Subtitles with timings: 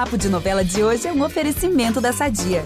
[0.00, 2.64] Papo de Novela de hoje é um oferecimento da Sadia.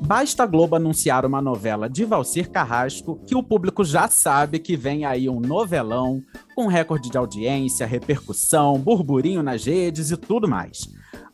[0.00, 4.76] Basta a Globo anunciar uma novela de Valcir Carrasco que o público já sabe que
[4.76, 6.22] vem aí um novelão
[6.54, 10.82] com recorde de audiência, repercussão, burburinho nas redes e tudo mais.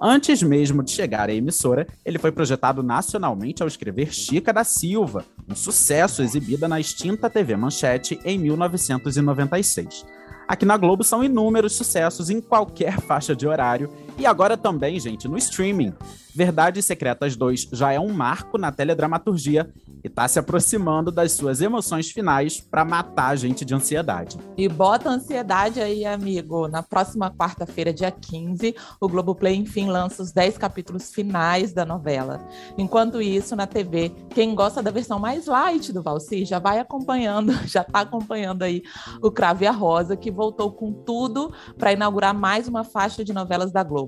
[0.04, 5.24] Antes mesmo de chegar à emissora, ele foi projetado nacionalmente ao escrever Chica da Silva,
[5.48, 10.04] um sucesso exibida na extinta TV Manchete em 1996.
[10.48, 13.88] Aqui na Globo são inúmeros sucessos em qualquer faixa de horário
[14.18, 15.93] e agora também, gente, no streaming.
[16.34, 19.71] Verdades Secretas 2 já é um marco na teledramaturgia
[20.02, 24.38] e tá se aproximando das suas emoções finais para matar a gente de ansiedade.
[24.57, 26.66] E bota ansiedade aí, amigo.
[26.68, 32.41] Na próxima quarta-feira, dia 15, o Globoplay enfim lança os 10 capítulos finais da novela.
[32.78, 37.52] Enquanto isso, na TV, quem gosta da versão mais light do Valci já vai acompanhando,
[37.69, 38.83] já tá acompanhando aí
[39.20, 43.70] o Crave a Rosa, que voltou com tudo para inaugurar mais uma faixa de novelas
[43.70, 44.02] da Globo.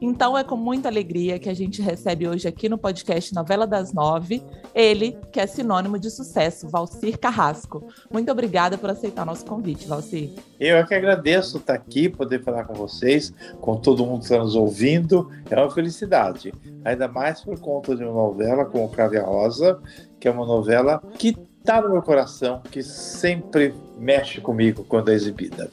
[0.00, 3.92] Então é com muita alegria que a gente recebe hoje aqui no podcast Novela das
[3.92, 4.42] Nove,
[4.74, 7.86] ele, que é sinônimo de sucesso, Valcir Carrasco.
[8.10, 10.32] Muito obrigada por aceitar nosso convite, Valcir.
[10.58, 14.38] Eu é que agradeço estar aqui, poder falar com vocês, com todo mundo que está
[14.38, 15.30] nos ouvindo.
[15.50, 16.52] É uma felicidade.
[16.84, 19.78] Ainda mais por conta de uma novela como Crave Rosa,
[20.18, 25.14] que é uma novela que está no meu coração, que sempre mexe comigo quando é
[25.14, 25.70] exibida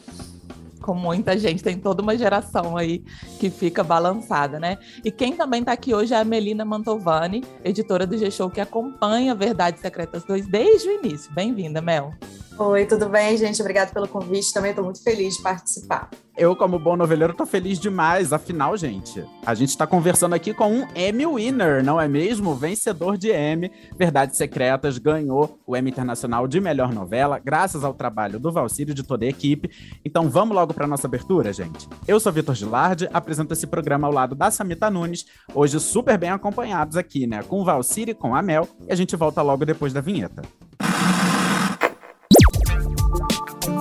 [0.85, 3.03] com muita gente, tem toda uma geração aí
[3.39, 4.77] que fica balançada, né?
[5.03, 9.33] E quem também está aqui hoje é a Melina Mantovani, editora do G-Show, que acompanha
[9.33, 11.33] Verdades Secretas 2 desde o início.
[11.33, 12.13] Bem-vinda, Mel.
[12.57, 13.61] Oi, tudo bem, gente?
[13.61, 14.53] Obrigada pelo convite.
[14.53, 16.09] Também estou muito feliz de participar.
[16.37, 18.31] Eu, como bom noveleiro, tô feliz demais.
[18.31, 22.55] Afinal, gente, a gente está conversando aqui com um Emmy Winner, não é mesmo?
[22.55, 23.69] Vencedor de Emmy.
[23.97, 28.95] Verdades Secretas ganhou o Emmy Internacional de Melhor Novela, graças ao trabalho do Valcírio e
[28.95, 29.69] de toda a equipe.
[30.05, 31.89] Então vamos logo para nossa abertura, gente.
[32.07, 36.29] Eu sou Vitor Gilardi, apresento esse programa ao lado da Samita Nunes, hoje super bem
[36.29, 37.43] acompanhados aqui, né?
[37.43, 40.41] Com o Valcírio e com a Mel, e a gente volta logo depois da vinheta.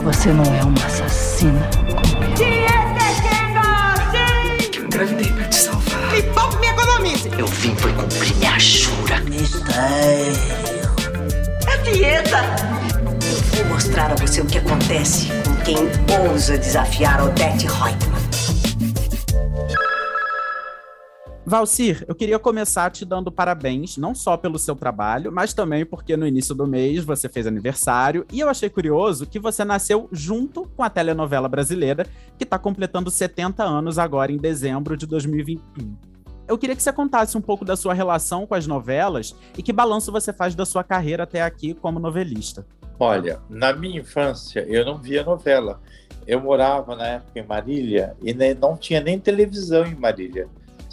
[0.05, 2.35] Você não é uma assassina como eu.
[4.71, 6.13] Que eu engravidei pra te salvar.
[6.13, 7.31] Me poupe me economize.
[7.39, 9.21] Eu vim por cumprir minha jura.
[9.21, 10.35] Mistério.
[11.67, 12.45] É dieta.
[13.27, 15.79] Eu vou mostrar a você o que acontece com quem
[16.29, 18.34] ousa desafiar Odette Reutemann.
[21.47, 26.17] Valcir, eu queria começar te dando parabéns, não só pelo seu trabalho, mas também porque
[26.17, 30.67] no início do mês você fez aniversário e eu achei curioso que você nasceu junto
[30.75, 32.07] com a telenovela brasileira,
[32.39, 35.95] que está completando 70 anos agora em dezembro de 2021.
[36.49, 39.73] Eu queria que você contasse um pouco da sua relação com as novelas e que
[39.73, 42.67] balanço você faz da sua carreira até aqui como novelista.
[42.99, 45.79] Olha, na minha infância eu não via novela.
[46.27, 50.49] Eu morava na época em Marília e não tinha nem televisão em Marília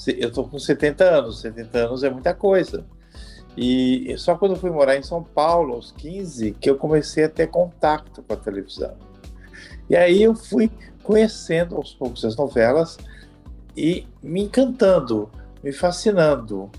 [0.08, 2.86] eu estou com 70 anos, 70 anos é muita coisa.
[3.58, 7.30] E só quando eu fui morar em São Paulo, aos 15, que eu comecei a
[7.30, 8.96] ter contato com a televisão.
[9.90, 10.72] E aí eu fui
[11.04, 12.98] conhecendo aos poucos as novelas
[13.76, 15.30] e me encantando,
[15.64, 16.72] me fascinando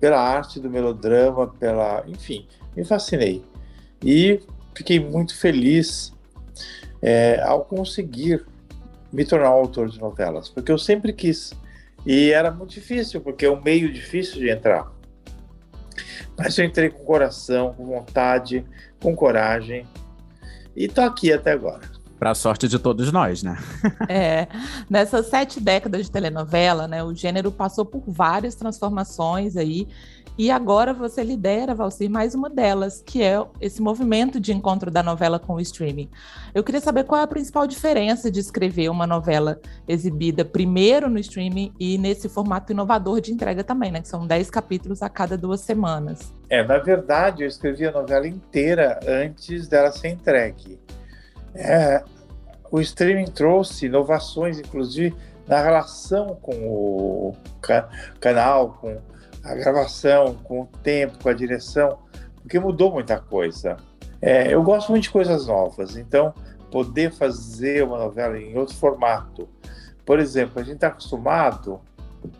[0.00, 2.46] pela arte do melodrama, pela, enfim,
[2.76, 3.44] me fascinei.
[4.02, 4.40] E
[4.74, 6.12] fiquei muito feliz
[7.02, 8.44] é, ao conseguir
[9.12, 11.52] me tornar um autor de novelas, porque eu sempre quis
[12.04, 14.90] e era muito difícil, porque é um meio difícil de entrar.
[16.36, 18.64] Mas eu entrei com coração, com vontade,
[19.02, 19.86] com coragem.
[20.74, 21.99] E tô aqui até agora.
[22.20, 23.56] Para a sorte de todos nós, né?
[24.06, 24.46] é,
[24.90, 29.88] nessas sete décadas de telenovela, né, o gênero passou por várias transformações aí,
[30.36, 35.02] e agora você lidera, Valcir, mais uma delas, que é esse movimento de encontro da
[35.02, 36.10] novela com o streaming.
[36.54, 41.18] Eu queria saber qual é a principal diferença de escrever uma novela exibida primeiro no
[41.18, 44.00] streaming e nesse formato inovador de entrega também, né?
[44.00, 46.32] Que são 10 capítulos a cada duas semanas.
[46.48, 50.78] É, na verdade, eu escrevi a novela inteira antes dela ser entregue.
[51.54, 52.02] É,
[52.70, 55.14] o streaming trouxe inovações, inclusive,
[55.46, 57.36] na relação com o
[58.20, 58.98] canal, com
[59.42, 61.98] a gravação, com o tempo, com a direção,
[62.40, 63.76] porque mudou muita coisa.
[64.22, 66.32] É, eu gosto muito de coisas novas, então
[66.70, 69.48] poder fazer uma novela em outro formato.
[70.04, 71.80] Por exemplo, a gente está acostumado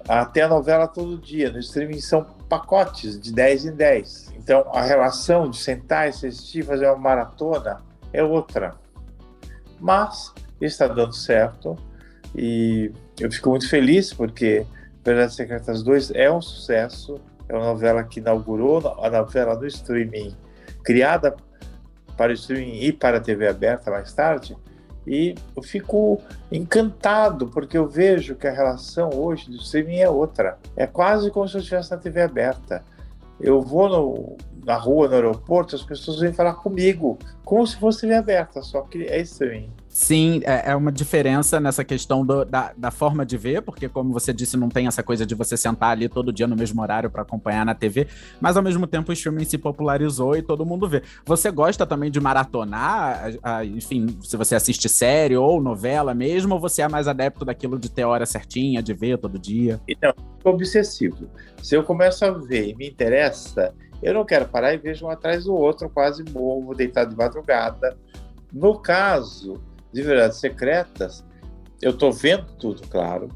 [0.07, 4.35] a ter a novela todo dia, no streaming são pacotes de 10 em 10.
[4.37, 7.81] Então a relação de sentar, assistir, fazer uma maratona
[8.13, 8.75] é outra.
[9.81, 11.77] Mas está dando certo
[12.35, 14.67] e eu fico muito feliz porque
[15.05, 20.37] Verdades Secretas 2 é um sucesso, é uma novela que inaugurou a novela no streaming,
[20.85, 21.35] criada
[22.17, 24.57] para o streaming e para a TV aberta mais tarde,
[25.07, 26.21] e eu fico
[26.53, 30.59] encantado, porque eu vejo que a relação hoje do streaming é outra.
[30.77, 32.85] É quase como se eu estivesse na TV aberta.
[33.41, 38.03] Eu vou no, na rua, no aeroporto, as pessoas vêm falar comigo, como se fosse
[38.03, 39.73] TV aberta, só que é streaming.
[39.93, 44.13] Sim, é, é uma diferença nessa questão do, da, da forma de ver, porque, como
[44.13, 47.11] você disse, não tem essa coisa de você sentar ali todo dia no mesmo horário
[47.11, 48.07] para acompanhar na TV,
[48.41, 51.03] mas ao mesmo tempo o streaming se popularizou e todo mundo vê.
[51.27, 56.55] Você gosta também de maratonar, a, a, enfim, se você assiste série ou novela mesmo,
[56.55, 59.81] ou você é mais adepto daquilo de ter hora certinha, de ver todo dia?
[60.41, 61.29] Sou obsessivo.
[61.61, 65.11] Se eu começo a ver e me interessa, eu não quero parar e vejo um
[65.11, 67.99] atrás do outro, quase morro, deitado de madrugada.
[68.53, 69.61] No caso
[69.93, 71.25] de Verdades Secretas,
[71.81, 73.29] eu estou vendo tudo, claro,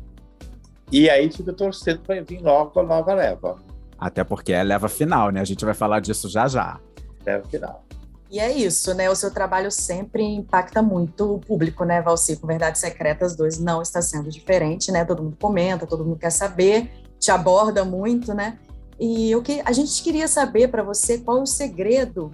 [0.93, 3.57] e aí fico torcendo para vir logo a nova leva.
[3.99, 5.41] Até porque é leva final, né?
[5.41, 6.79] A gente vai falar disso já já.
[7.25, 7.85] Leva final.
[8.31, 9.09] E é isso, né?
[9.09, 12.37] O seu trabalho sempre impacta muito o público, né, Valci?
[12.37, 15.05] Com Verdades Secretas 2 não está sendo diferente, né?
[15.05, 18.59] Todo mundo comenta, todo mundo quer saber, te aborda muito, né?
[18.99, 22.33] E o que a gente queria saber para você qual é o segredo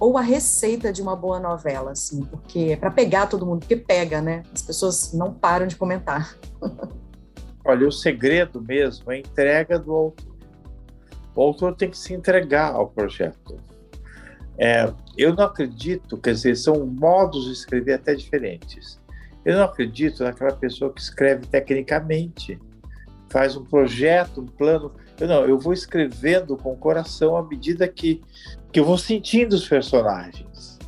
[0.00, 4.22] ou a receita de uma boa novela, assim, porque para pegar todo mundo, porque pega,
[4.22, 4.42] né?
[4.52, 6.34] As pessoas não param de comentar.
[7.62, 10.36] Olha, o segredo mesmo é a entrega do autor.
[11.36, 13.56] O autor tem que se entregar ao projeto.
[14.58, 18.98] É, eu não acredito, quer dizer, são modos de escrever até diferentes.
[19.44, 22.58] Eu não acredito naquela pessoa que escreve tecnicamente,
[23.30, 24.92] faz um projeto, um plano.
[25.18, 28.22] Eu não, eu vou escrevendo com o coração à medida que,
[28.72, 30.78] que eu vou sentindo os personagens.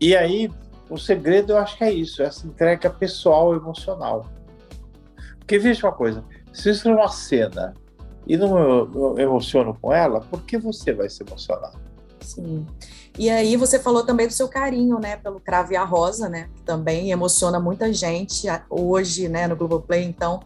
[0.00, 0.50] E aí,
[0.88, 4.26] o segredo eu acho que é isso, essa entrega pessoal, emocional.
[5.38, 7.74] Porque veja uma coisa, se eu escrevo uma cena
[8.26, 11.72] e não me emociono com ela, por que você vai se emocionar?
[12.20, 12.66] Sim.
[13.18, 16.62] E aí você falou também do seu carinho, né, pelo Crave a Rosa, né, que
[16.62, 20.40] também emociona muita gente hoje, né, no Globoplay, então,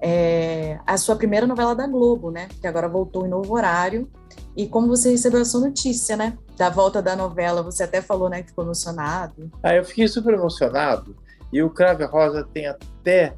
[0.00, 4.08] é a sua primeira novela da Globo, né, que agora voltou em novo horário,
[4.56, 8.42] e como você recebeu essa notícia, né, da volta da novela, você até falou, né,
[8.42, 9.50] que ficou emocionado.
[9.62, 11.16] Ah, eu fiquei super emocionado,
[11.52, 13.34] e o Crave a Rosa tem até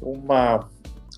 [0.00, 0.68] uma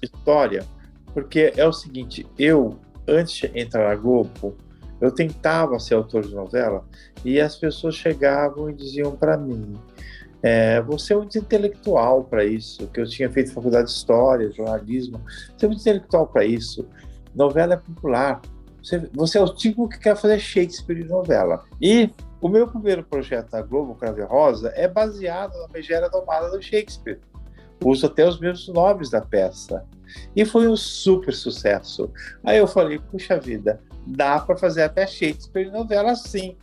[0.02, 0.64] história,
[1.12, 4.56] porque é o seguinte, eu, antes de entrar na Globo,
[5.00, 6.84] eu tentava ser autor de novela
[7.24, 9.74] e as pessoas chegavam e diziam para mim:
[10.42, 15.20] é, você é muito intelectual para isso, que eu tinha feito faculdade de história, jornalismo,
[15.56, 16.86] você é muito intelectual para isso.
[17.34, 18.40] Novela é popular.
[18.82, 21.64] Você, você, é o tipo que quer fazer Shakespeare de novela.
[21.80, 22.10] E
[22.40, 27.20] o meu primeiro projeto na Globo, Crave Rosa, é baseado na Megera Domada do Shakespeare.
[27.84, 29.84] Uso até os mesmos nomes da peça.
[30.34, 32.10] E foi um super sucesso.
[32.44, 36.56] Aí eu falei, puxa vida, dá para fazer até Shakespeare em novela sim.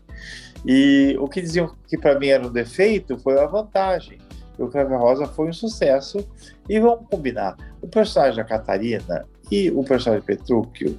[0.65, 4.19] E o que diziam que para mim era um defeito foi uma vantagem.
[4.57, 6.27] O Crave Rosa foi um sucesso.
[6.67, 10.97] E vamos combinar: o personagem da Catarina e o personagem de Petrúquio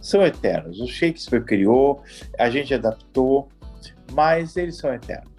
[0.00, 0.80] são eternos.
[0.80, 2.02] O Shakespeare criou,
[2.38, 3.48] a gente adaptou,
[4.12, 5.29] mas eles são eternos.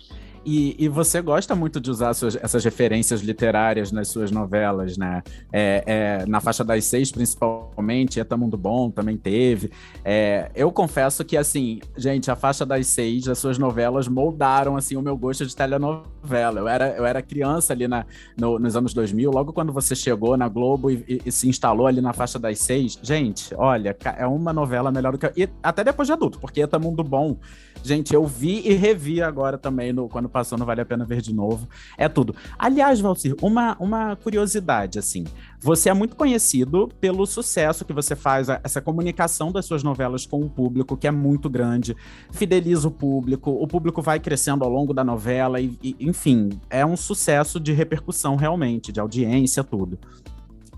[0.44, 5.22] E, e, você gosta muito de usar suas, essas referências literárias nas suas novelas, né?
[5.54, 9.72] É, é, na faixa das seis, principalmente, Eta Mundo Bom também teve.
[10.04, 14.96] É, eu confesso que, assim, gente, a faixa das seis, as suas novelas moldaram, assim,
[14.96, 16.60] o meu gosto de telenovela.
[16.60, 18.04] Eu era, eu era criança ali na,
[18.36, 21.86] no, nos anos 2000, logo quando você chegou na Globo e, e, e, se instalou
[21.86, 22.98] ali na faixa das seis.
[23.04, 25.32] Gente, olha, é uma novela melhor do que...
[25.38, 27.38] E até depois de adulto, porque Eta Mundo Bom,
[27.84, 31.22] gente, eu vi e revi agora também, no, quando passou, não vale a pena ver
[31.22, 31.68] de novo.
[31.98, 32.36] É tudo.
[32.58, 35.26] Aliás, Valcir, uma, uma curiosidade, assim.
[35.60, 40.42] Você é muito conhecido pelo sucesso que você faz, essa comunicação das suas novelas com
[40.42, 41.96] o público, que é muito grande,
[42.32, 46.86] fideliza o público, o público vai crescendo ao longo da novela, e, e enfim, é
[46.86, 50.00] um sucesso de repercussão realmente, de audiência, tudo.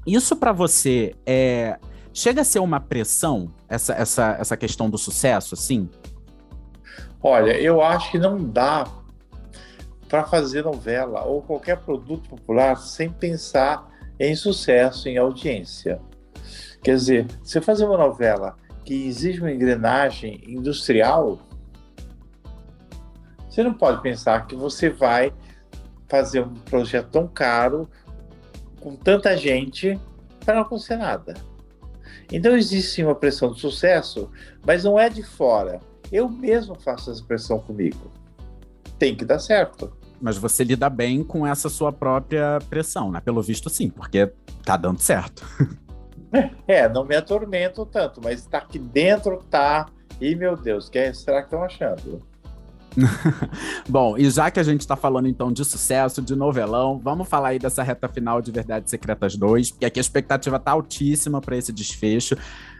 [0.06, 1.80] Isso para você é.
[2.16, 5.90] Chega a ser uma pressão, essa, essa, essa questão do sucesso, assim?
[7.20, 8.86] Olha, eu acho que não dá
[10.14, 16.00] para fazer novela ou qualquer produto popular sem pensar em sucesso, em audiência.
[16.84, 18.56] Quer dizer, você fazer uma novela
[18.86, 21.40] que exige uma engrenagem industrial,
[23.50, 25.34] você não pode pensar que você vai
[26.08, 27.90] fazer um projeto tão caro,
[28.82, 30.00] com tanta gente,
[30.46, 31.34] para não acontecer nada.
[32.32, 34.30] Então existe sim uma pressão de sucesso,
[34.64, 35.80] mas não é de fora.
[36.12, 38.12] Eu mesmo faço essa pressão comigo.
[39.00, 40.03] Tem que dar certo.
[40.24, 43.20] Mas você lida bem com essa sua própria pressão, né?
[43.20, 44.32] Pelo visto, sim, porque
[44.64, 45.46] tá dando certo.
[46.68, 49.86] É, não me atormento tanto, mas tá aqui dentro, tá.
[50.20, 52.24] E meu Deus, que será que estão achando?
[53.88, 57.50] Bom, e já que a gente está falando então de sucesso, de novelão, vamos falar
[57.50, 61.56] aí dessa reta final de Verdades Secretas 2, porque aqui a expectativa tá altíssima para
[61.56, 62.36] esse desfecho.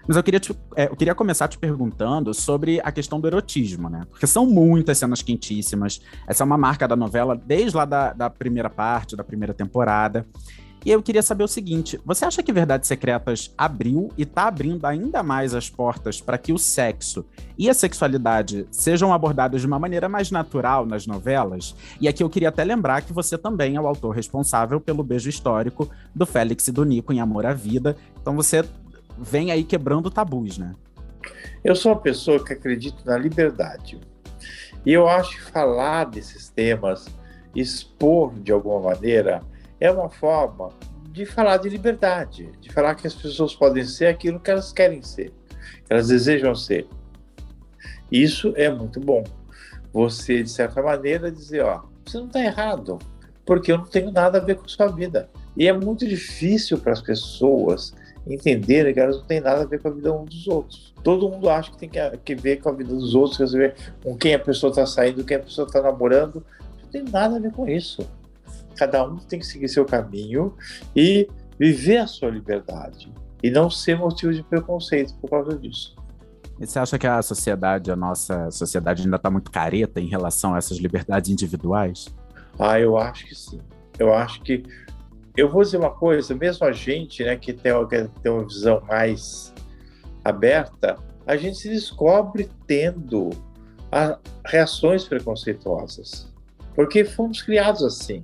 [0.08, 3.90] Mas eu queria, te, é, eu queria começar te perguntando sobre a questão do erotismo,
[3.90, 4.02] né?
[4.10, 6.02] Porque são muitas cenas quentíssimas.
[6.28, 10.26] Essa é uma marca da novela desde lá da, da primeira parte, da primeira temporada.
[10.86, 14.86] E eu queria saber o seguinte: você acha que Verdades Secretas abriu e está abrindo
[14.86, 17.26] ainda mais as portas para que o sexo
[17.58, 21.76] e a sexualidade sejam abordados de uma maneira mais natural nas novelas?
[22.02, 25.30] E aqui eu queria até lembrar que você também é o autor responsável pelo beijo
[25.30, 27.96] histórico do Félix e do Nico em Amor à Vida.
[28.22, 28.66] Então você
[29.18, 30.76] vem aí quebrando tabus, né?
[31.64, 34.00] Eu sou uma pessoa que acredita na liberdade.
[34.86, 37.08] E eu acho que falar desses temas,
[37.56, 39.42] expor de alguma maneira,
[39.80, 40.70] é uma forma
[41.12, 45.02] de falar de liberdade, de falar que as pessoas podem ser aquilo que elas querem
[45.02, 45.32] ser,
[45.86, 46.88] que elas desejam ser.
[48.12, 49.24] Isso é muito bom.
[49.94, 53.00] Você, de certa maneira, dizer, ó, você não está errado,
[53.46, 55.30] porque eu não tenho nada a ver com sua vida.
[55.56, 57.94] E é muito difícil para as pessoas
[58.28, 60.94] entenderem que elas não têm nada a ver com a vida um dos outros.
[61.04, 63.76] Todo mundo acha que tem que, que ver com a vida dos outros, quer ver
[64.04, 66.46] com quem a pessoa está saindo, com quem a pessoa está namorando.
[66.82, 68.08] Não tem nada a ver com isso.
[68.76, 70.56] Cada um tem que seguir seu caminho
[70.96, 71.28] e
[71.60, 73.12] viver a sua liberdade
[73.42, 75.96] e não ser motivo de preconceito por causa disso.
[76.60, 80.56] E você acha que a sociedade, a nossa sociedade ainda está muito careta em relação
[80.56, 82.08] a essas liberdades individuais?
[82.58, 83.60] Ah, eu acho que sim.
[84.00, 84.64] Eu acho que
[85.36, 88.82] eu vou dizer uma coisa, mesmo a gente, né, que tem, que tem uma visão
[88.88, 89.54] mais
[90.24, 93.32] aberta, a gente se descobre tendo
[93.92, 96.28] a, reações preconceituosas,
[96.76, 98.24] porque fomos criados assim.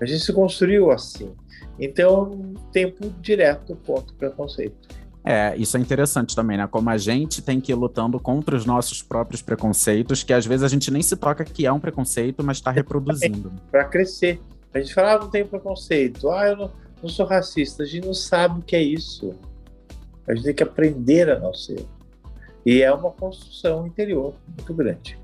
[0.00, 1.34] A gente se construiu assim.
[1.78, 4.88] Então, tempo direto contra o preconceito.
[5.22, 6.66] É, isso é interessante também, né?
[6.66, 10.64] Como a gente tem que ir lutando contra os nossos próprios preconceitos, que às vezes
[10.64, 13.52] a gente nem se toca que é um preconceito, mas está reproduzindo.
[13.70, 14.40] Para crescer.
[14.72, 16.70] A gente fala, ah, não tem preconceito, ah, eu não,
[17.02, 17.82] não sou racista.
[17.82, 19.34] A gente não sabe o que é isso.
[20.28, 21.84] A gente tem que aprender a não ser.
[22.64, 25.18] E é uma construção interior muito grande.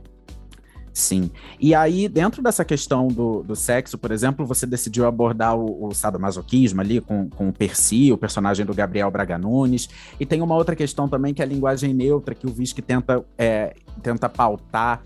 [0.96, 1.30] Sim.
[1.60, 5.94] E aí, dentro dessa questão do, do sexo, por exemplo, você decidiu abordar o, o
[5.94, 9.90] sadomasoquismo ali com, com o Percy, o personagem do Gabriel Braga Nunes.
[10.18, 13.22] E tem uma outra questão também, que é a linguagem neutra, que o Visque tenta,
[13.36, 15.02] é, tenta pautar.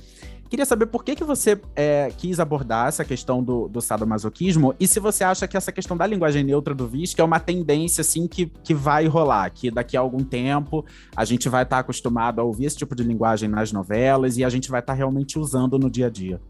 [0.51, 4.87] Queria saber por que, que você é, quis abordar essa questão do, do sadomasoquismo e
[4.89, 8.27] se você acha que essa questão da linguagem neutra do VISC é uma tendência assim
[8.27, 12.41] que, que vai rolar, que daqui a algum tempo a gente vai estar tá acostumado
[12.41, 15.39] a ouvir esse tipo de linguagem nas novelas e a gente vai estar tá realmente
[15.39, 16.41] usando no dia a dia.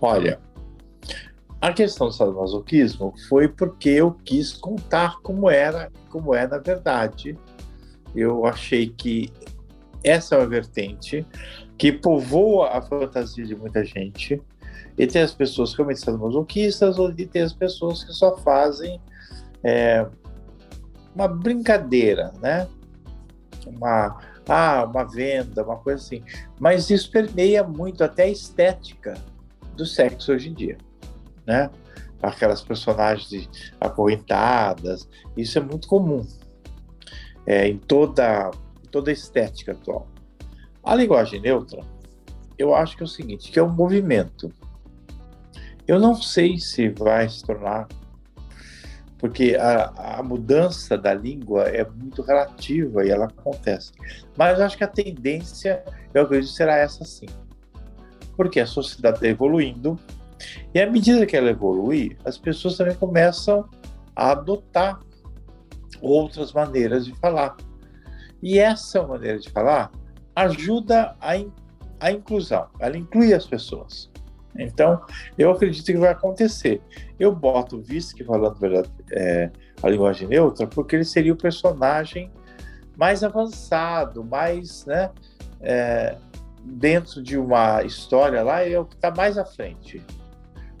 [0.00, 0.40] Olha,
[1.60, 7.38] a questão do sadomasoquismo foi porque eu quis contar como era, como é na verdade.
[8.16, 9.32] Eu achei que
[10.02, 11.24] essa é uma vertente
[11.80, 14.38] que povoa a fantasia de muita gente.
[14.98, 19.00] E tem as pessoas que realmente são masoquistas, e tem as pessoas que só fazem
[19.64, 20.06] é,
[21.14, 22.68] uma brincadeira, né?
[23.66, 26.22] Uma, ah, uma venda, uma coisa assim.
[26.58, 29.14] Mas isso permeia muito até a estética
[29.74, 30.76] do sexo hoje em dia,
[31.46, 31.70] né?
[32.22, 33.48] Aquelas personagens
[33.80, 36.26] acorrentadas, isso é muito comum
[37.46, 38.50] é, em toda,
[38.90, 40.06] toda a estética atual.
[40.82, 41.82] A linguagem neutra,
[42.58, 44.52] eu acho que é o seguinte, que é um movimento.
[45.86, 47.88] Eu não sei se vai se tornar,
[49.18, 53.92] porque a, a mudança da língua é muito relativa e ela acontece.
[54.36, 55.84] Mas eu acho que a tendência,
[56.14, 57.28] eu acredito, será essa sim.
[58.36, 59.98] Porque a sociedade está evoluindo
[60.74, 63.68] e à medida que ela evolui, as pessoas também começam
[64.14, 65.00] a adotar
[66.00, 67.56] outras maneiras de falar.
[68.42, 69.90] E essa maneira de falar
[70.34, 71.52] ajuda a, in,
[71.98, 74.10] a inclusão, ela inclui as pessoas.
[74.58, 75.00] Então,
[75.38, 76.82] eu acredito que vai acontecer.
[77.18, 78.58] Eu boto o Visky falando
[79.12, 79.50] é,
[79.82, 82.30] a linguagem neutra, porque ele seria o personagem
[82.96, 85.10] mais avançado, mais, né,
[85.60, 86.16] é,
[86.62, 90.04] dentro de uma história lá, ele é o que está mais à frente.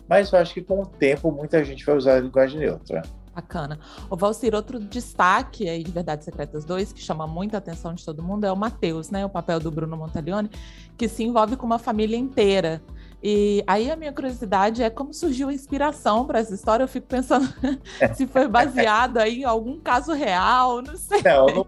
[0.08, 3.02] Mas eu acho que com o tempo muita gente vai usar a linguagem neutra.
[3.34, 3.78] Bacana.
[4.10, 8.22] O Valcir, outro destaque aí de Verdades Secretas 2, que chama muita atenção de todo
[8.22, 9.24] mundo, é o Matheus, né?
[9.24, 10.50] O papel do Bruno Montalione,
[10.96, 12.82] que se envolve com uma família inteira.
[13.22, 16.82] E aí a minha curiosidade é como surgiu a inspiração para essa história.
[16.82, 17.46] Eu fico pensando
[18.14, 21.22] se foi baseado aí em algum caso real, não sei.
[21.22, 21.66] Não, não,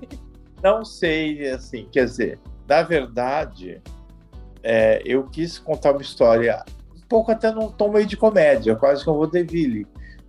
[0.62, 3.82] não sei, assim, quer dizer, na verdade,
[4.62, 6.64] é, eu quis contar uma história
[6.96, 9.86] um pouco até num tom meio de comédia, quase como o Deville,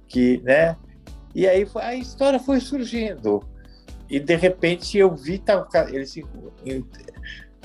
[0.07, 0.75] que, né,
[1.33, 3.43] e aí a história foi surgindo.
[4.09, 5.41] E de repente eu vi
[5.89, 6.25] ele se,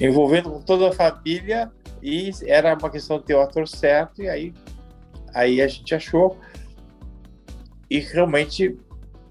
[0.01, 1.71] envolvendo com toda a família
[2.03, 4.55] e era uma questão de ter o ator certo e aí
[5.35, 6.39] aí a gente achou
[7.91, 8.79] e realmente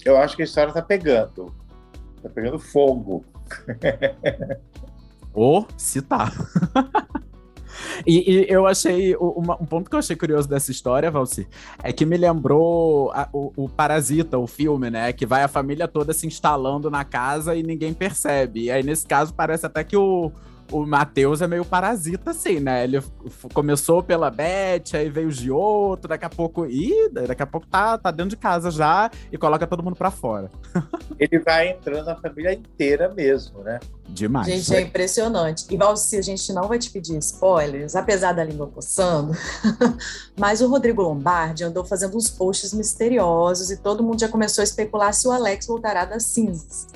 [0.04, 1.56] eu acho que a história tá pegando
[2.22, 3.24] tá pegando fogo
[5.34, 6.32] Ou se tá.
[8.06, 9.16] E, e, eu achei.
[9.18, 11.48] Uma, um ponto que eu achei curioso dessa história, Valci,
[11.84, 15.14] é que me lembrou a, o, o, Parasita, o filme, né?
[15.14, 18.64] Que vai a família toda se instalando na casa e ninguém percebe.
[18.64, 20.32] E aí, nesse caso, parece até que o,
[20.72, 22.84] o Matheus é meio parasita, assim, né?
[22.84, 23.02] Ele
[23.54, 26.66] começou pela Beth, aí veio de outro, daqui a pouco.
[26.66, 30.12] Ih, daqui a pouco tá, tá dentro de casa já e coloca todo mundo pra
[30.12, 30.50] fora.
[31.20, 33.80] Ele vai entrando na família inteira mesmo, né?
[34.10, 34.48] Demais.
[34.48, 35.66] Gente, é impressionante.
[35.70, 39.34] E Valci, a gente não vai te pedir spoilers, apesar da língua coçando,
[40.38, 44.66] mas o Rodrigo Lombardi andou fazendo uns posts misteriosos e todo mundo já começou a
[44.66, 46.88] especular se o Alex voltará das cinzas.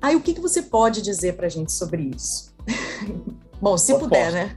[0.00, 2.53] Aí, o que, que você pode dizer pra gente sobre isso?
[3.60, 4.34] Bom, se puder, posso.
[4.34, 4.54] né?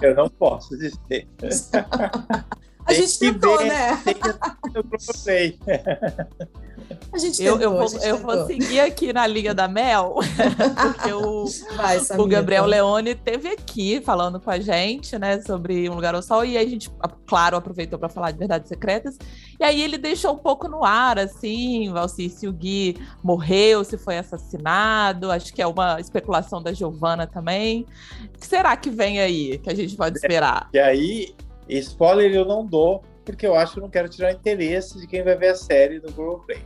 [0.00, 1.28] Eu não posso dizer.
[2.84, 4.02] A gente tentou, ver, né?
[5.24, 5.58] Tem.
[5.58, 6.48] Eu.
[7.12, 10.16] A gente eu, tentou, eu, vou, gente eu vou seguir aqui na linha da Mel,
[10.82, 11.44] porque o,
[11.76, 16.22] Vai, o Gabriel Leone teve aqui falando com a gente, né, sobre Um Lugar ao
[16.22, 16.90] Sol, e a gente,
[17.26, 19.18] claro, aproveitou para falar de Verdades Secretas,
[19.60, 23.98] e aí ele deixou um pouco no ar, assim, Valci, se o Gui morreu, se
[23.98, 27.86] foi assassinado, acho que é uma especulação da Giovana também.
[28.34, 30.68] O que será que vem aí, que a gente pode esperar?
[30.72, 31.34] E aí,
[31.78, 35.36] spoiler eu não dou, porque eu acho que não quero tirar interesse de quem vai
[35.36, 36.64] ver a série no Google Play.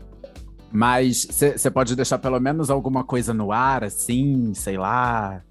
[0.71, 5.43] Mas você pode deixar pelo menos alguma coisa no ar, assim, sei lá.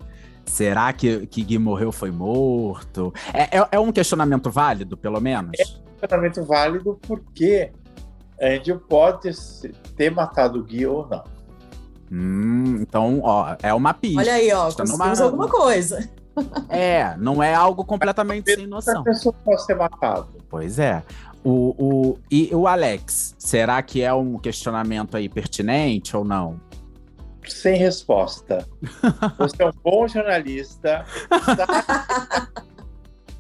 [0.46, 3.14] Será que, que Gui morreu foi morto?
[3.34, 5.60] É, é, é um questionamento válido, pelo menos?
[5.60, 7.72] É um questionamento válido porque
[8.40, 9.32] a gente pode
[9.96, 11.24] ter matado o Gui ou não.
[12.12, 14.20] Hum, então, ó, é uma pista.
[14.20, 15.24] Olha aí, ó, conseguimos numa...
[15.24, 16.08] alguma coisa.
[16.70, 19.02] É, não é algo completamente sem noção.
[19.02, 20.28] A pessoa pode ser matado.
[20.50, 21.04] Pois é.
[21.44, 26.60] O, o, e o Alex, será que é um questionamento aí pertinente ou não?
[27.48, 28.68] Sem resposta.
[29.38, 31.06] Você é um bom jornalista.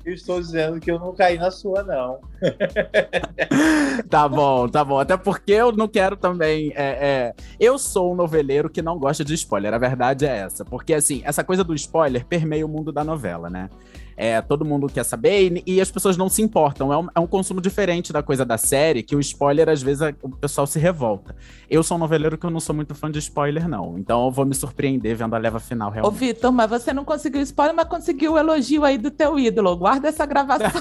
[0.05, 2.19] eu estou dizendo que eu não caí na sua, não.
[4.07, 4.99] tá bom, tá bom.
[4.99, 6.71] Até porque eu não quero também.
[6.75, 7.33] É, é...
[7.59, 9.73] Eu sou um noveleiro que não gosta de spoiler.
[9.73, 10.63] A verdade é essa.
[10.63, 13.67] Porque, assim, essa coisa do spoiler permeia o mundo da novela, né?
[14.17, 16.91] É, todo mundo quer saber e, e, as pessoas não se importam.
[16.93, 20.01] É um, é um, consumo diferente da coisa da série, que o spoiler, às vezes,
[20.01, 21.35] a, o pessoal se revolta.
[21.69, 23.97] Eu sou um noveleiro que eu não sou muito fã de spoiler, não.
[23.97, 26.13] Então eu vou me surpreender vendo a leva final realmente.
[26.13, 29.75] Ô, Vitor, mas você não conseguiu spoiler, mas conseguiu o elogio aí do teu ídolo.
[29.75, 30.71] Guarda essa gravação.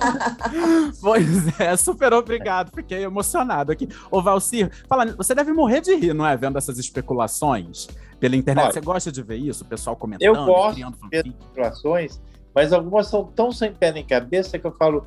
[1.00, 2.72] pois é, super obrigado.
[2.74, 3.88] Fiquei emocionado aqui.
[4.10, 6.36] Ô, Valcir, fala, você deve morrer de rir, não é?
[6.36, 7.86] Vendo essas especulações
[8.18, 8.64] pela internet.
[8.64, 9.62] Olha, você gosta de ver isso?
[9.62, 12.20] O pessoal comentando, eu gosto criando de ver especulações
[12.60, 15.06] mas algumas são tão sem pé nem cabeça que eu falo,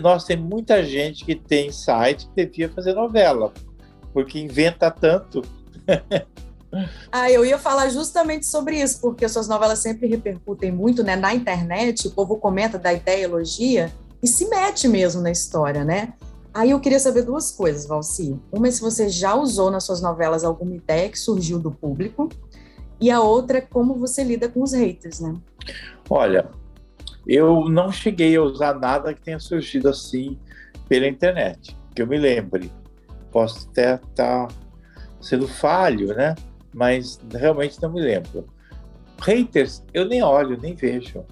[0.00, 3.52] nossa, tem muita gente que tem site que devia fazer novela,
[4.12, 5.42] porque inventa tanto.
[7.10, 11.16] Ah, eu ia falar justamente sobre isso, porque suas novelas sempre repercutem muito, né?
[11.16, 16.14] Na internet, o povo comenta, dá ideia, elogia e se mete mesmo na história, né?
[16.54, 18.40] Aí eu queria saber duas coisas, Valci.
[18.50, 22.30] Uma é se você já usou nas suas novelas alguma ideia que surgiu do público,
[22.98, 25.34] e a outra é como você lida com os haters, né?
[26.08, 26.48] Olha,
[27.26, 30.38] eu não cheguei a usar nada que tenha surgido assim
[30.88, 32.70] pela internet, que eu me lembre.
[33.30, 34.48] Posso até estar
[35.20, 36.34] sendo falho, né?
[36.74, 38.46] Mas realmente não me lembro.
[39.20, 41.24] Haters, eu nem olho, nem vejo.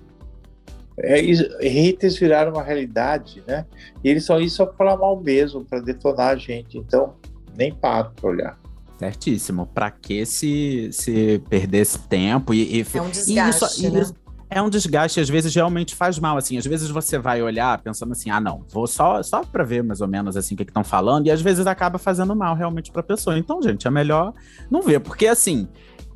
[0.96, 1.20] É,
[1.66, 3.66] haters viraram uma realidade, né?
[4.04, 6.78] E eles são isso para falar mal mesmo, para detonar a gente.
[6.78, 7.14] Então,
[7.56, 8.60] nem paro para olhar.
[8.98, 9.66] Certíssimo.
[9.66, 14.00] Para que se, se perder esse tempo e, e é um desgaste, e isso, né?
[14.02, 14.14] Isso,
[14.50, 18.10] é um desgaste, às vezes realmente faz mal, assim, às vezes você vai olhar pensando
[18.10, 20.82] assim, ah, não, vou só, só para ver mais ou menos assim o que estão
[20.82, 23.38] falando, e às vezes acaba fazendo mal realmente para a pessoa.
[23.38, 24.34] Então, gente, é melhor
[24.68, 25.68] não ver, porque assim,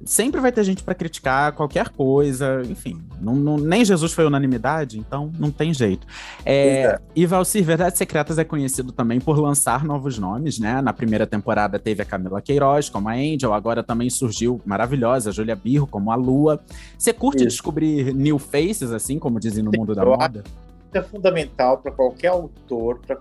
[0.05, 3.01] sempre vai ter gente para criticar qualquer coisa, enfim.
[3.21, 6.07] Não, não, nem Jesus foi unanimidade, então não tem jeito.
[6.45, 6.99] É, é.
[7.15, 10.81] E Valcir, Verdades Secretas é conhecido também por lançar novos nomes, né?
[10.83, 15.33] Na primeira temporada teve a Camila Queiroz como a Angel, agora também surgiu maravilhosa a
[15.33, 16.61] Julia Birro como a Lua.
[16.99, 17.49] Você curte Isso.
[17.49, 20.45] descobrir new faces, assim, como dizem no mundo da moda?
[20.93, 23.19] É fundamental para qualquer autor, pra...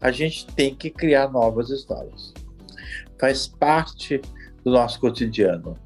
[0.00, 2.32] a gente tem que criar novas histórias.
[3.18, 4.20] Faz parte
[4.64, 5.76] do nosso cotidiano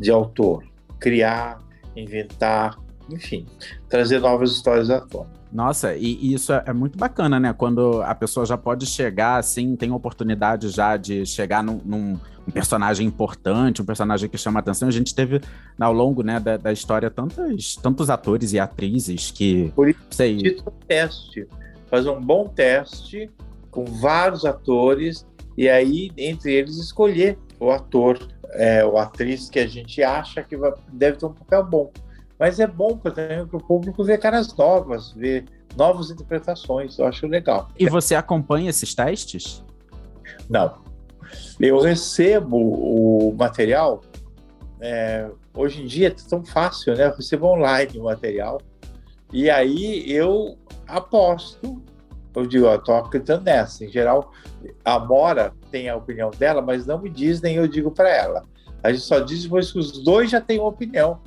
[0.00, 0.64] de autor,
[0.98, 1.58] criar,
[1.94, 2.78] inventar
[3.12, 3.46] enfim,
[3.88, 5.28] trazer novas histórias à tona.
[5.52, 7.52] Nossa, e, e isso é, é, muito bacana, né?
[7.52, 12.52] Quando a pessoa já pode chegar, assim, tem oportunidade já de chegar num, num um
[12.52, 14.88] personagem importante, um personagem que chama atenção.
[14.88, 15.40] A gente teve
[15.78, 19.72] ao longo né, da, da história tantos, tantos atores e atrizes que.
[19.74, 20.56] Por isso, sei.
[20.86, 21.46] teste.
[21.88, 23.28] Fazer um bom teste
[23.72, 25.26] com vários atores
[25.58, 28.18] e aí, entre eles, escolher o ator
[28.54, 31.92] é, ou atriz que a gente acha que vai, deve ter um papel bom.
[32.38, 35.44] Mas é bom para o público ver caras novas, ver
[35.76, 36.98] novas interpretações.
[36.98, 37.68] Eu acho legal.
[37.78, 39.62] E você acompanha esses testes?
[40.48, 40.78] Não.
[41.60, 44.02] Eu recebo o material.
[44.80, 47.06] É, hoje em dia é tão fácil, né?
[47.06, 48.60] Eu recebo online o material.
[49.32, 51.82] E aí eu aposto.
[52.34, 53.84] Eu digo, ó, tô acreditando nessa.
[53.84, 54.32] Em geral,
[54.84, 58.44] a Mora tem a opinião dela, mas não me diz, nem eu digo para ela.
[58.82, 61.20] A gente só diz depois que os dois já têm uma opinião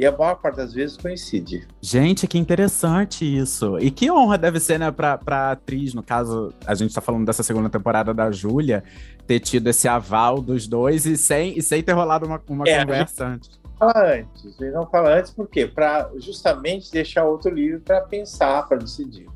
[0.00, 1.68] e a maior parte das vezes coincide.
[1.80, 3.78] Gente, que interessante isso.
[3.78, 7.26] E que honra deve ser, né, pra, pra atriz, no caso, a gente tá falando
[7.26, 8.82] dessa segunda temporada da Júlia,
[9.26, 12.80] ter tido esse aval dos dois e sem, e sem ter rolado uma, uma é,
[12.80, 13.60] conversa antes.
[13.78, 15.66] Fala antes, e não fala antes por quê?
[15.66, 19.26] Para justamente deixar outro livro para pensar, para decidir.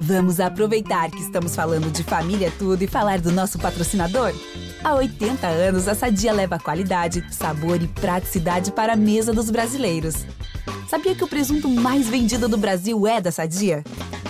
[0.00, 4.32] Vamos aproveitar que estamos falando de família tudo e falar do nosso patrocinador?
[4.84, 10.26] Há 80 anos, a Sadia leva qualidade, sabor e praticidade para a mesa dos brasileiros.
[10.88, 13.82] Sabia que o presunto mais vendido do Brasil é da Sadia?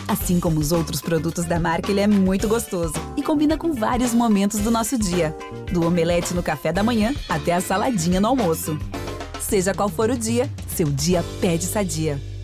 [0.09, 4.14] Assim como os outros produtos da marca, ele é muito gostoso e combina com vários
[4.14, 5.37] momentos do nosso dia,
[5.72, 8.79] do omelete no café da manhã até a saladinha no almoço.
[9.40, 12.36] Seja qual for o dia, seu dia pede Sadia.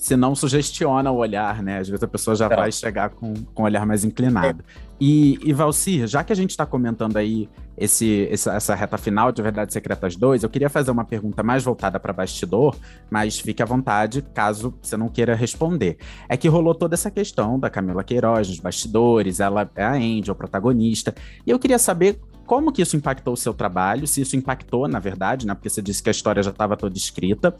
[0.00, 1.78] Se não sugestiona o olhar, né?
[1.78, 4.64] Às vezes a pessoa já vai chegar com, com o olhar mais inclinado.
[4.98, 9.30] E, e Valcir, já que a gente está comentando aí esse, essa, essa, reta final
[9.30, 12.74] de Verdades Secretas 2, eu queria fazer uma pergunta mais voltada para bastidor,
[13.10, 15.98] mas fique à vontade caso você não queira responder.
[16.30, 20.34] É que rolou toda essa questão da Camila Queiroz nos bastidores, ela é a Angel,
[20.34, 21.14] protagonista,
[21.46, 22.18] e eu queria saber
[22.50, 25.54] como que isso impactou o seu trabalho, se isso impactou, na verdade, né?
[25.54, 27.54] Porque você disse que a história já estava toda escrita.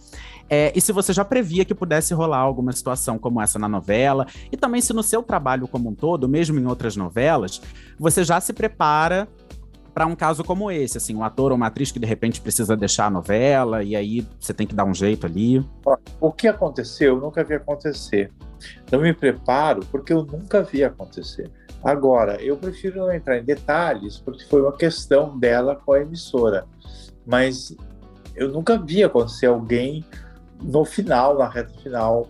[0.48, 4.26] É, e se você já previa que pudesse rolar alguma situação como essa na novela,
[4.50, 7.62] e também se no seu trabalho como um todo, mesmo em outras novelas,
[8.00, 9.28] você já se prepara
[9.94, 12.76] para um caso como esse, assim, um ator ou uma atriz que de repente precisa
[12.76, 15.64] deixar a novela e aí você tem que dar um jeito ali.
[16.20, 18.32] O que aconteceu, eu nunca vi acontecer.
[18.90, 21.48] Não me preparo porque eu nunca vi acontecer.
[21.82, 26.66] Agora, eu prefiro não entrar em detalhes, porque foi uma questão dela com a emissora.
[27.26, 27.74] Mas
[28.36, 30.04] eu nunca vi acontecer alguém
[30.62, 32.28] no final, na reta final,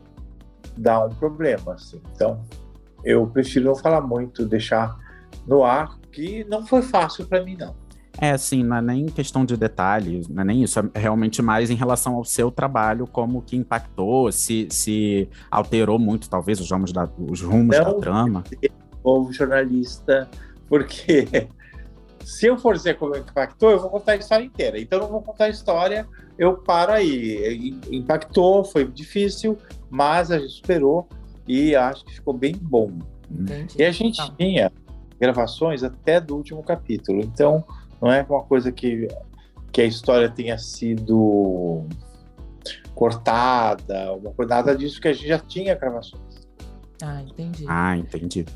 [0.76, 1.74] dar um problema.
[1.74, 2.00] Assim.
[2.14, 2.40] Então,
[3.04, 4.96] eu prefiro não falar muito, deixar
[5.46, 7.74] no ar, que não foi fácil para mim, não.
[8.20, 11.70] É, assim, não é nem questão de detalhes, não é nem isso, é realmente mais
[11.70, 16.92] em relação ao seu trabalho, como que impactou, se, se alterou muito, talvez, os rumos
[16.92, 18.44] da, os rumos não, da trama
[19.02, 20.28] ou jornalista,
[20.68, 21.48] porque
[22.24, 24.78] se eu for dizer como impactou, eu vou contar a história inteira.
[24.78, 26.06] Então, eu não vou contar a história,
[26.38, 27.78] eu paro aí.
[27.90, 29.58] Impactou, foi difícil,
[29.88, 31.08] mas a gente superou
[31.46, 32.90] e acho que ficou bem bom.
[33.30, 33.74] Entendi.
[33.78, 34.32] E a gente tá.
[34.38, 34.72] tinha
[35.18, 37.64] gravações até do último capítulo, então
[38.00, 39.06] não é uma coisa que,
[39.70, 41.84] que a história tenha sido
[42.94, 46.48] cortada, uma coisa, nada disso que a gente já tinha gravações.
[47.02, 47.64] Ah, entendi.
[47.68, 48.46] Ah, entendi.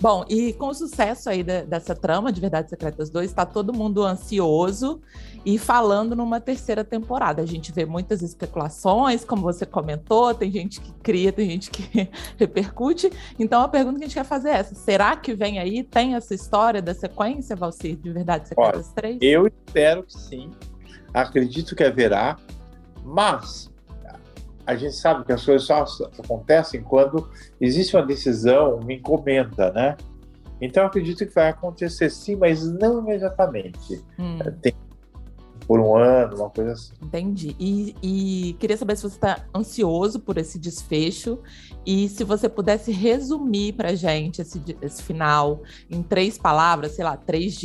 [0.00, 3.72] Bom, e com o sucesso aí de, dessa trama de Verdades Secretas 2, está todo
[3.72, 5.00] mundo ansioso
[5.44, 7.42] e falando numa terceira temporada.
[7.42, 12.08] A gente vê muitas especulações, como você comentou, tem gente que cria, tem gente que
[12.38, 13.10] repercute.
[13.38, 16.14] Então a pergunta que a gente quer fazer é essa: será que vem aí, tem
[16.14, 19.18] essa história da sequência, Valcir, de Verdades Secretas Olha, 3?
[19.20, 20.52] Eu espero que sim.
[21.12, 22.36] Acredito que haverá,
[23.02, 23.68] mas
[24.68, 25.82] a gente sabe que as coisas só
[26.22, 29.96] acontecem quando existe uma decisão, uma encomenda, né?
[30.60, 34.04] Então, eu acredito que vai acontecer sim, mas não imediatamente.
[34.18, 34.38] Hum.
[34.60, 34.74] Tem
[35.66, 36.92] por um ano, uma coisa assim.
[37.02, 37.56] Entendi.
[37.58, 41.38] E, e queria saber se você está ansioso por esse desfecho
[41.86, 47.16] e se você pudesse resumir para gente esse, esse final em três palavras, sei lá,
[47.16, 47.58] três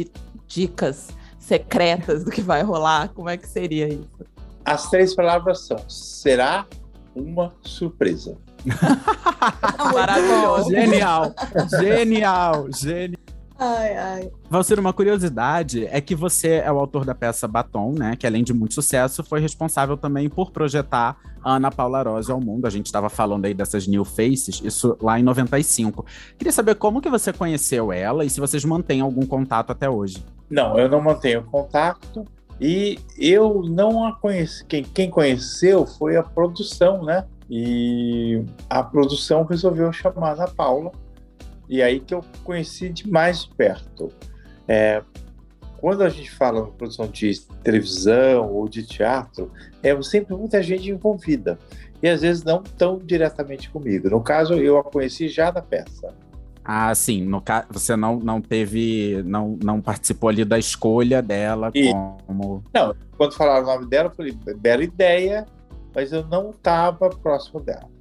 [0.47, 4.25] dicas secretas do que vai rolar, como é que seria isso?
[4.63, 6.65] As três palavras são: será,
[7.15, 8.37] uma surpresa.
[9.93, 10.69] Maravilhoso.
[10.69, 11.33] Genial,
[11.79, 13.23] genial, genial.
[13.57, 14.31] Ai, ai.
[14.49, 18.15] Valcir, uma curiosidade é que você é o autor da peça Batom, né?
[18.15, 22.41] Que além de muito sucesso, foi responsável também por projetar a Ana Paula Rosa ao
[22.41, 22.65] mundo.
[22.65, 26.05] A gente estava falando aí dessas New Faces, isso lá em 95.
[26.37, 30.25] Queria saber como que você conheceu ela e se vocês mantêm algum contato até hoje.
[30.49, 32.25] Não, eu não mantenho contato.
[32.59, 37.25] E eu não a conheci, quem, quem conheceu foi a produção, né?
[37.49, 40.91] E a produção resolveu chamar a Paula,
[41.67, 44.11] e aí que eu conheci de mais perto.
[44.67, 45.03] É,
[45.77, 50.89] quando a gente fala em produção de televisão ou de teatro, é sempre muita gente
[50.89, 51.59] envolvida.
[52.01, 54.09] E às vezes não tão diretamente comigo.
[54.09, 56.13] No caso, eu a conheci já na peça.
[56.63, 57.23] Ah, sim.
[57.23, 62.63] No caso, você não, não teve, não, não participou ali da escolha dela E- como.
[62.73, 65.45] Não, quando falaram o nome dela, eu falei, bela ideia,
[65.93, 67.92] mas eu não estava próximo dela.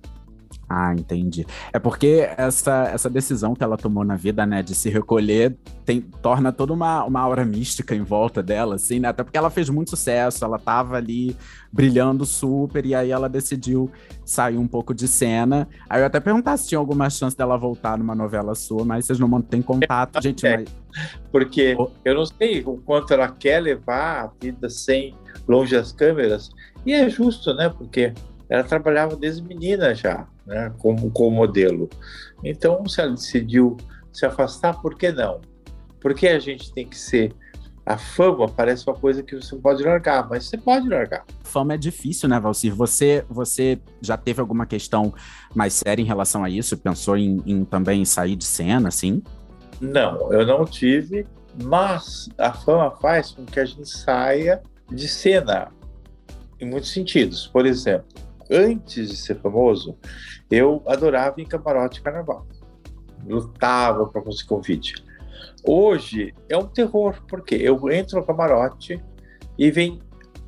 [0.75, 1.45] Ah, entendi.
[1.71, 5.55] É porque essa, essa decisão que ela tomou na vida, né, de se recolher,
[5.85, 9.09] tem, torna toda uma, uma aura mística em volta dela, assim, né?
[9.09, 11.37] Até porque ela fez muito sucesso, ela tava ali
[11.71, 13.91] brilhando super, e aí ela decidiu
[14.25, 15.69] sair um pouco de cena.
[15.91, 19.19] Aí eu até perguntar se tinha alguma chance dela voltar numa novela sua, mas vocês
[19.19, 20.47] não mantêm contato, gente.
[20.47, 20.57] É.
[20.57, 20.69] Mas...
[21.31, 21.91] Porque Oh.
[22.03, 25.15] eu não sei o quanto ela quer levar a vida sem
[25.47, 26.49] longe das câmeras.
[26.87, 27.69] E é justo, né?
[27.69, 28.15] Porque
[28.49, 30.73] ela trabalhava desde menina já, né?
[30.79, 31.89] Como, como modelo.
[32.43, 33.77] Então, se ela decidiu
[34.13, 35.41] se afastar, por que não?
[36.01, 37.33] Porque a gente tem que ser.
[37.85, 41.25] A fama parece uma coisa que você pode largar, mas você pode largar.
[41.43, 42.73] Fama é difícil, né, Valcir?
[42.75, 45.13] Você, você já teve alguma questão
[45.53, 46.77] mais séria em relação a isso?
[46.77, 49.21] Pensou em, em também sair de cena, assim?
[49.81, 51.27] Não, eu não tive,
[51.61, 55.73] mas a fama faz com que a gente saia de cena
[56.61, 57.49] em muitos sentidos.
[57.49, 58.07] Por exemplo,
[58.53, 59.97] antes de ser famoso,
[60.51, 62.47] eu adorava ir em camarote de carnaval.
[63.27, 65.05] Lutava para conseguir convite.
[65.65, 69.03] Hoje é um terror, porque eu entro no camarote
[69.59, 70.01] e vem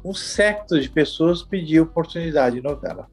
[0.05, 3.09] um secto de pessoas pedir oportunidade de novela.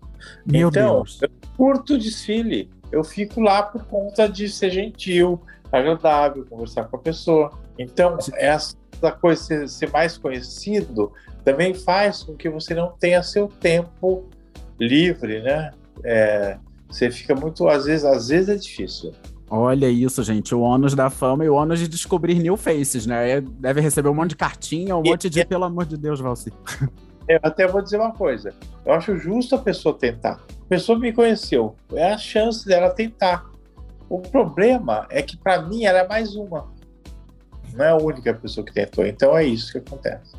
[0.46, 1.22] Meu então, Deus.
[1.22, 2.70] eu curto o desfile.
[2.92, 7.52] Eu fico lá por conta de ser gentil, agradável, conversar com a pessoa.
[7.80, 8.76] Então, essa
[9.20, 11.12] coisa de ser mais conhecido
[11.44, 14.30] também faz com que você não tenha seu tempo
[14.82, 15.72] livre, né?
[16.04, 16.58] É,
[16.90, 19.14] você fica muito, às vezes, às vezes é difícil.
[19.50, 20.56] Olha isso, gente.
[20.56, 23.30] O ônus da fama e o ônus de descobrir new faces, né?
[23.32, 26.20] É, Deve receber um monte de cartinha, um E- monte de, pelo amor de Deus,
[26.20, 26.52] Valci.
[27.28, 28.54] Eu até vou dizer uma coisa.
[28.86, 30.40] Eu acho justo a pessoa tentar.
[30.66, 31.76] A pessoa me conheceu.
[31.94, 33.46] É a chance dela tentar.
[34.10, 36.68] O problema é que, para mim, ela é mais uma.
[37.74, 39.06] Não é a única pessoa que tentou.
[39.06, 40.34] Então é isso que acontece.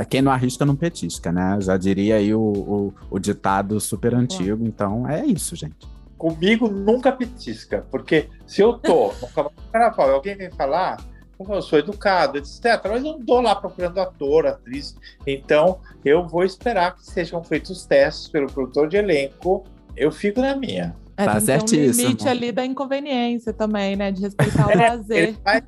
[0.00, 1.58] É, quem não arrisca não petisca, né?
[1.60, 4.64] Já diria aí o, o, o ditado super antigo.
[4.66, 5.86] Então é isso, gente.
[6.18, 7.84] Comigo nunca petisca.
[7.90, 10.96] Porque se eu tô no carnaval e alguém vem falar,
[11.38, 12.62] eu sou educado, etc.
[12.84, 14.96] Mas eu não tô lá procurando ator, atriz.
[15.26, 19.64] Então eu vou esperar que sejam feitos os testes pelo produtor de elenco.
[19.96, 20.94] Eu fico na minha.
[21.16, 22.02] É, Tá ter um certíssimo.
[22.08, 24.10] limite ali da inconveniência também, né?
[24.10, 25.34] De respeitar o Ele lazer.
[25.44, 25.62] vai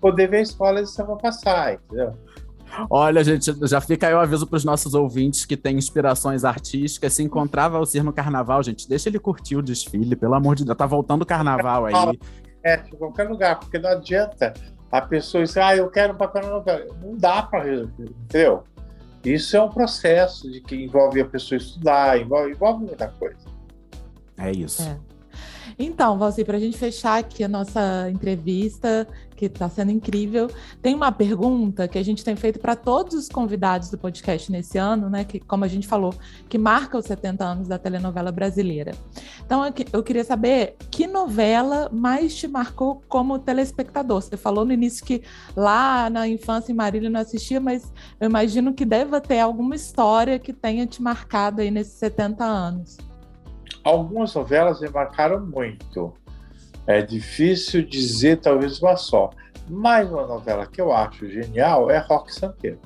[0.00, 2.12] poder ver a escola de samba passar, entendeu?
[2.90, 7.14] Olha, gente, já fica aí o aviso para os nossos ouvintes que têm inspirações artísticas.
[7.14, 10.76] Se encontrar Valcir no carnaval, gente, deixa ele curtir o desfile, pelo amor de Deus.
[10.76, 12.18] Tá voltando o carnaval aí.
[12.62, 14.52] É, em qualquer lugar, porque não adianta
[14.90, 16.86] a pessoa dizer, ah, eu quero um papel na novela.
[17.02, 18.64] Não dá para resolver, entendeu?
[19.24, 23.36] Isso é um processo de que envolve a pessoa estudar, envolve, envolve muita coisa.
[24.36, 24.82] É isso.
[24.82, 24.96] É.
[25.78, 29.06] Então, Valci, para a gente fechar aqui a nossa entrevista,
[29.38, 30.50] que está sendo incrível,
[30.82, 34.76] tem uma pergunta que a gente tem feito para todos os convidados do podcast nesse
[34.78, 35.24] ano, né?
[35.24, 36.12] Que, como a gente falou,
[36.48, 38.92] que marca os 70 anos da telenovela brasileira.
[39.46, 44.20] Então, eu, eu queria saber que novela mais te marcou como telespectador.
[44.22, 45.22] Você falou no início que
[45.54, 50.38] lá na infância em Marília não assistia, mas eu imagino que deva ter alguma história
[50.38, 52.98] que tenha te marcado aí nesses 70 anos.
[53.84, 56.12] Algumas novelas me marcaram muito.
[56.88, 59.30] É difícil dizer talvez uma só.
[59.68, 62.78] Mas uma novela que eu acho genial é Rock Santeiro.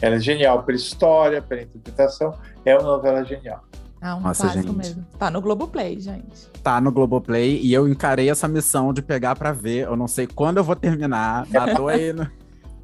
[0.00, 2.34] Ela é genial pela história, pela interpretação.
[2.66, 3.64] É uma novela genial.
[4.02, 4.76] Ah, um Nossa, clássico gente.
[4.76, 5.06] mesmo.
[5.18, 6.46] Tá no Globoplay, gente.
[6.62, 9.86] Tá no Globoplay e eu encarei essa missão de pegar pra ver.
[9.86, 12.30] Eu não sei quando eu vou terminar, mas tô aí no,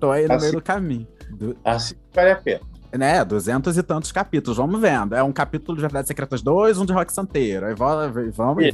[0.00, 0.46] tô aí no Assim.
[0.46, 1.06] meio do caminho.
[1.30, 2.60] Du- Assim vale a pena.
[2.96, 5.14] né, duzentos e tantos capítulos, vamos vendo.
[5.14, 7.66] É um capítulo de Verdades Secretas 2, um de Rock Santeiro.
[7.66, 8.64] Aí vamos, e vamos,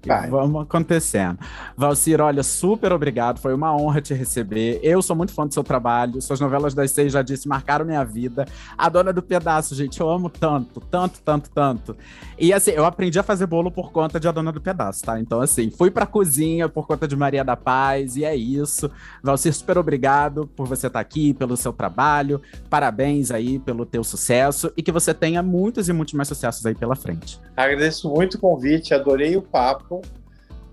[0.05, 0.29] Vai.
[0.29, 1.37] vamos acontecendo.
[1.75, 3.39] Valcir, olha, super obrigado.
[3.39, 4.79] Foi uma honra te receber.
[4.81, 6.21] Eu sou muito fã do seu trabalho.
[6.21, 8.45] Suas novelas das seis, já disse, marcaram minha vida.
[8.77, 11.95] A Dona do Pedaço, gente, eu amo tanto, tanto, tanto, tanto.
[12.37, 15.19] E assim, eu aprendi a fazer bolo por conta de A Dona do Pedaço, tá?
[15.19, 18.89] Então, assim, fui pra cozinha por conta de Maria da Paz, e é isso.
[19.21, 22.41] Valcir, super obrigado por você estar aqui, pelo seu trabalho.
[22.69, 26.75] Parabéns aí pelo teu sucesso e que você tenha muitos e muitos mais sucessos aí
[26.75, 27.39] pela frente.
[27.55, 29.90] Agradeço muito o convite, adorei o papo.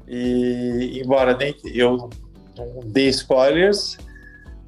[0.06, 2.10] E embora nem eu
[2.56, 3.96] não dê spoilers,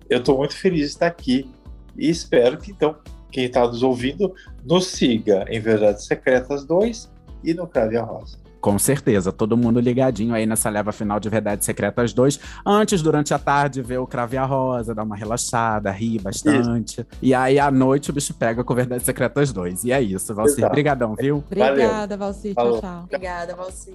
[0.09, 1.49] eu estou muito feliz de estar aqui
[1.97, 2.97] E espero que então
[3.31, 4.35] quem está nos ouvindo
[4.65, 7.11] nos siga em Verdades Secretas 2
[7.45, 8.39] e no Crave a Rosa.
[8.61, 12.39] Com certeza, todo mundo ligadinho aí nessa leva final de Verdades Secretas 2.
[12.67, 17.01] Antes, durante a tarde, ver o Crave a Rosa, dar uma relaxada, rir bastante.
[17.01, 17.07] Isso.
[17.23, 19.85] E aí, à noite, o bicho pega com Verdades Secretas 2.
[19.85, 20.67] E é isso, Valcir.
[20.67, 21.39] Obrigadão, viu?
[21.39, 22.55] Obrigada, Valcir.
[22.55, 23.05] Tchau, tchau.
[23.05, 23.95] Obrigada, Valcir.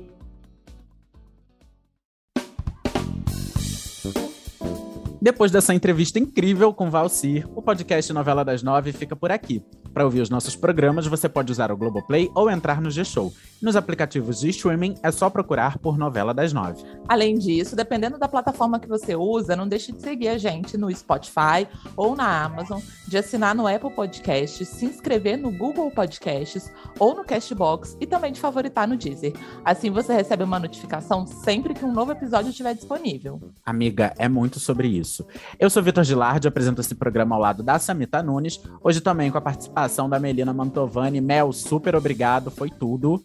[5.25, 9.59] Depois dessa entrevista incrível com Valcir, o podcast Novela das Nove fica por aqui.
[9.91, 13.33] Para ouvir os nossos programas, você pode usar o Globoplay ou entrar no G-Show.
[13.61, 16.83] Nos aplicativos de streaming, é só procurar por Novela das Nove.
[17.07, 20.93] Além disso, dependendo da plataforma que você usa, não deixe de seguir a gente no
[20.93, 27.15] Spotify ou na Amazon, de assinar no Apple Podcasts, se inscrever no Google Podcasts ou
[27.15, 29.33] no Castbox e também de favoritar no Deezer.
[29.63, 33.41] Assim você recebe uma notificação sempre que um novo episódio estiver disponível.
[33.65, 35.14] Amiga, é muito sobre isso.
[35.59, 39.37] Eu sou Vitor Gilardi, apresento esse programa ao lado da Samita Nunes, hoje também com
[39.37, 41.21] a participação da Melina Mantovani.
[41.21, 43.23] Mel, super obrigado, foi tudo.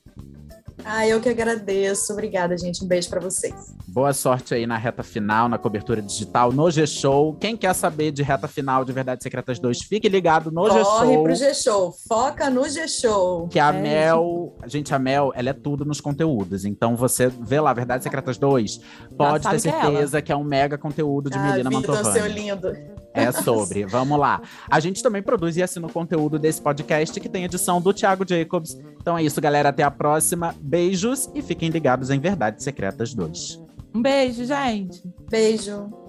[0.85, 2.13] Ah, eu que agradeço.
[2.13, 2.85] Obrigada, gente.
[2.85, 3.75] Um beijo para vocês.
[3.87, 7.35] Boa sorte aí na reta final, na cobertura digital, no G-Show.
[7.41, 10.85] Quem quer saber de reta final de Verdades Secretas 2, fique ligado no G-Show.
[10.85, 11.95] Corre pro G-Show.
[12.09, 13.49] Foca no G-Show.
[13.49, 13.81] Que a é.
[13.81, 16.65] Mel, gente, a Mel, ela é tudo nos conteúdos.
[16.65, 18.81] Então você vê lá Verdades Secretas 2,
[19.17, 22.13] pode ter certeza que é, que é, um mega conteúdo de ah, Melina Mantovani.
[22.13, 22.73] seu lindo.
[23.13, 23.85] É sobre.
[23.85, 24.41] Vamos lá.
[24.71, 28.25] A gente também produz e assina o conteúdo desse podcast que tem edição do Thiago
[28.29, 28.79] Jacobs.
[29.01, 29.71] Então é isso, galera.
[29.71, 30.55] Até a próxima.
[30.61, 33.61] Beijos e fiquem ligados em Verdades Secretas 2.
[33.95, 35.03] Um beijo, gente.
[35.29, 36.00] Beijo.